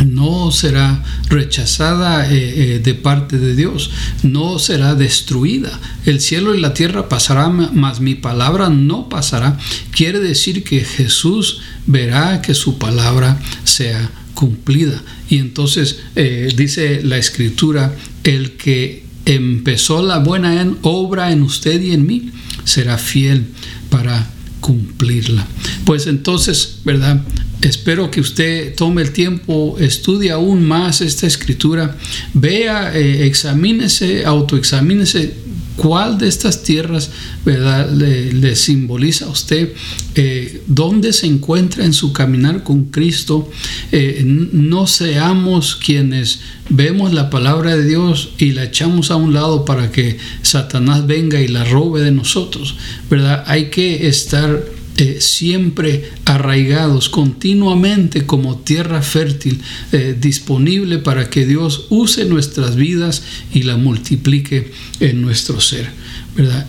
no 0.05 0.51
será 0.51 1.03
rechazada 1.29 2.31
eh, 2.31 2.75
eh, 2.75 2.79
de 2.79 2.93
parte 2.93 3.37
de 3.37 3.55
Dios, 3.55 3.91
no 4.23 4.59
será 4.59 4.95
destruida. 4.95 5.79
El 6.05 6.19
cielo 6.19 6.55
y 6.55 6.59
la 6.59 6.73
tierra 6.73 7.09
pasarán, 7.09 7.71
mas 7.73 7.99
mi 7.99 8.15
palabra 8.15 8.69
no 8.69 9.09
pasará. 9.09 9.57
Quiere 9.91 10.19
decir 10.19 10.63
que 10.63 10.81
Jesús 10.81 11.61
verá 11.85 12.41
que 12.41 12.53
su 12.53 12.77
palabra 12.77 13.39
sea 13.63 14.09
cumplida. 14.33 15.01
Y 15.29 15.37
entonces 15.37 15.99
eh, 16.15 16.51
dice 16.55 17.01
la 17.03 17.17
escritura, 17.17 17.95
el 18.23 18.53
que 18.57 19.05
empezó 19.25 20.01
la 20.01 20.19
buena 20.19 20.67
obra 20.81 21.31
en 21.31 21.43
usted 21.43 21.81
y 21.81 21.91
en 21.91 22.05
mí, 22.05 22.31
será 22.63 22.97
fiel 22.97 23.47
para 23.89 24.29
cumplirla. 24.59 25.45
Pues 25.85 26.07
entonces, 26.07 26.79
¿verdad? 26.85 27.21
Espero 27.61 28.09
que 28.09 28.21
usted 28.21 28.75
tome 28.75 29.03
el 29.03 29.11
tiempo, 29.11 29.77
estudie 29.79 30.31
aún 30.31 30.65
más 30.65 31.01
esta 31.01 31.27
escritura, 31.27 31.95
vea, 32.33 32.91
eh, 32.97 33.27
examínese, 33.27 34.25
autoexamínese 34.25 35.35
cuál 35.77 36.17
de 36.17 36.27
estas 36.27 36.63
tierras 36.63 37.09
¿verdad? 37.45 37.89
Le, 37.91 38.55
simboliza 38.55 39.25
a 39.25 39.29
usted, 39.29 39.73
eh, 40.15 40.61
dónde 40.67 41.13
se 41.13 41.25
encuentra 41.25 41.85
en 41.85 41.93
su 41.93 42.13
caminar 42.13 42.63
con 42.63 42.85
Cristo. 42.85 43.49
Eh, 43.91 44.21
no 44.25 44.85
seamos 44.85 45.75
quienes 45.75 46.41
vemos 46.69 47.13
la 47.13 47.29
palabra 47.29 47.75
de 47.75 47.85
Dios 47.85 48.31
y 48.37 48.51
la 48.51 48.65
echamos 48.65 49.09
a 49.09 49.15
un 49.15 49.33
lado 49.33 49.65
para 49.65 49.91
que 49.91 50.17
Satanás 50.43 51.07
venga 51.07 51.41
y 51.41 51.47
la 51.47 51.63
robe 51.63 52.01
de 52.01 52.11
nosotros. 52.11 52.75
¿verdad? 53.09 53.43
Hay 53.47 53.69
que 53.69 54.07
estar 54.07 54.63
eh, 55.01 55.19
siempre 55.19 56.11
arraigados 56.25 57.09
continuamente 57.09 58.27
como 58.27 58.59
tierra 58.59 59.01
fértil, 59.01 59.59
eh, 59.91 60.15
disponible 60.15 60.99
para 60.99 61.27
que 61.27 61.47
Dios 61.47 61.87
use 61.89 62.25
nuestras 62.25 62.75
vidas 62.75 63.23
y 63.51 63.63
la 63.63 63.77
multiplique 63.77 64.71
en 64.99 65.23
nuestro 65.23 65.59
ser. 65.59 65.89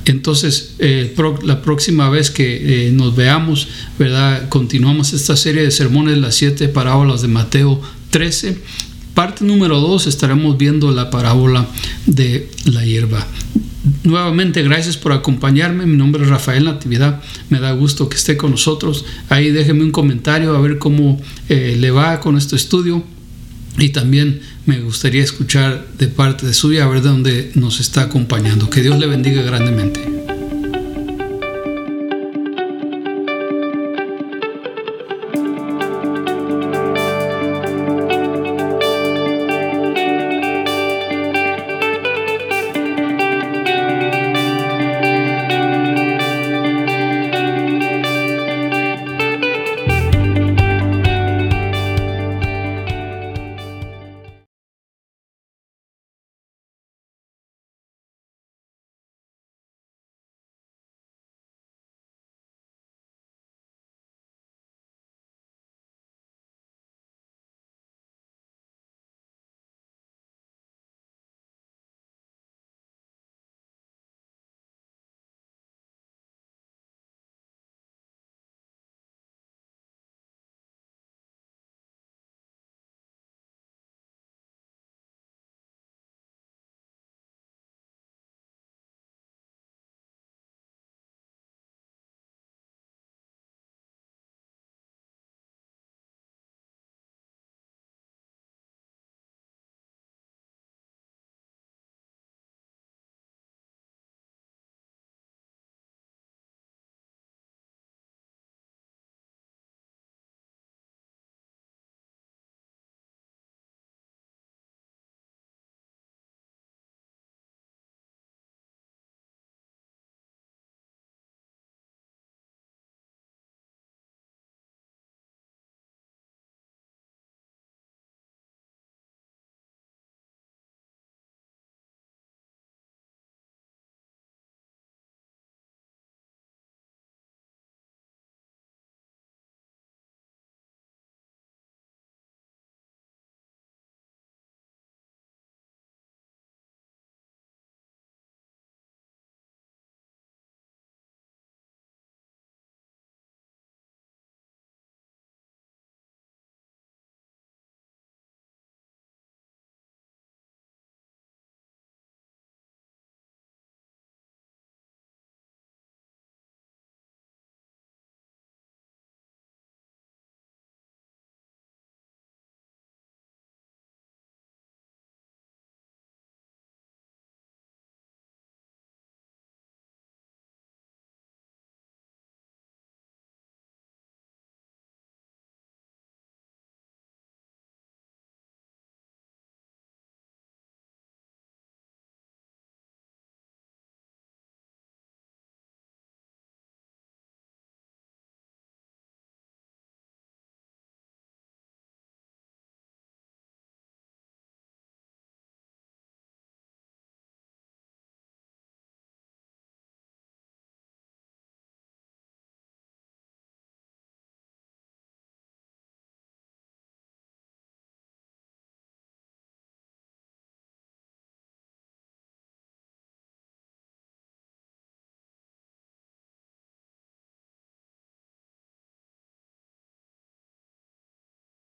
Entonces, 0.07 0.77
eh, 0.79 1.15
la 1.43 1.61
próxima 1.61 2.09
vez 2.09 2.31
que 2.31 2.91
nos 2.95 3.15
veamos, 3.15 3.69
¿verdad? 3.99 4.49
continuamos 4.49 5.13
esta 5.13 5.37
serie 5.37 5.65
de 5.65 5.71
sermones, 5.71 6.17
las 6.17 6.35
siete 6.35 6.69
parábolas 6.69 7.21
de 7.21 7.29
Mateo 7.29 7.83
13. 8.09 8.57
Parte 9.13 9.45
número 9.45 9.79
2 9.79 10.07
estaremos 10.07 10.57
viendo 10.57 10.91
la 10.91 11.11
parábola 11.11 11.69
de 12.07 12.49
la 12.65 12.83
hierba 12.83 13.29
Nuevamente, 14.05 14.63
gracias 14.63 14.97
por 14.97 15.13
acompañarme. 15.13 15.87
Mi 15.87 15.97
nombre 15.97 16.25
es 16.25 16.29
Rafael 16.29 16.65
Natividad. 16.65 17.21
Me 17.51 17.61
da 17.61 17.73
gusto 17.73 18.09
que 18.09 18.17
esté 18.17 18.37
con 18.37 18.51
nosotros. 18.51 19.05
Ahí 19.29 19.51
déjeme 19.51 19.85
un 19.85 19.93
comentario 19.93 20.57
a 20.57 20.61
ver 20.61 20.79
cómo 20.79 21.21
eh, 21.49 21.77
le 21.79 21.91
va 21.93 22.19
con 22.21 22.37
este 22.37 22.57
estudio. 22.57 23.05
Y 23.79 23.91
también 23.91 24.41
me 24.67 24.81
gustaría 24.81 25.23
escuchar 25.23 25.87
de 25.99 26.09
parte 26.09 26.47
de 26.47 26.53
suya 26.53 26.85
a 26.85 26.89
ver 26.89 27.01
de 27.01 27.09
dónde 27.09 27.53
nos 27.55 27.81
está 27.81 28.03
acompañando. 28.03 28.69
Que 28.69 28.83
Dios 28.83 28.99
le 28.99 29.07
bendiga 29.07 29.43
grandemente. 29.43 30.32